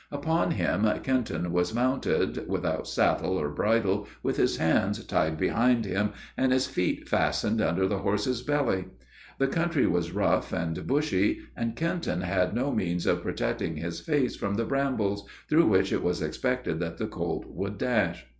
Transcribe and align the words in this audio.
Upon 0.11 0.49
him 0.49 0.89
Kenton 1.03 1.51
was 1.51 1.75
mounted, 1.75 2.47
without 2.47 2.87
saddle 2.87 3.37
or 3.39 3.49
bridle, 3.51 4.07
with 4.23 4.37
his 4.37 4.57
hands 4.57 5.05
tied 5.05 5.37
behind 5.37 5.85
him, 5.85 6.13
and 6.35 6.51
his 6.51 6.65
feet 6.65 7.07
fastened 7.07 7.61
under 7.61 7.87
the 7.87 7.99
horse's 7.99 8.41
belly. 8.41 8.85
The 9.37 9.45
country 9.45 9.85
was 9.85 10.11
rough 10.11 10.53
and 10.53 10.87
bushy, 10.87 11.41
and 11.55 11.75
Kenton 11.75 12.21
had 12.21 12.55
no 12.55 12.71
means 12.71 13.05
of 13.05 13.21
protecting 13.21 13.77
his 13.77 13.99
face 13.99 14.35
from 14.35 14.55
the 14.55 14.65
brambles, 14.65 15.29
through 15.47 15.67
which 15.67 15.93
it 15.93 16.01
was 16.01 16.19
expected 16.23 16.79
that 16.79 16.97
the 16.97 17.05
colt 17.05 17.45
would 17.45 17.77
dash. 17.77 18.25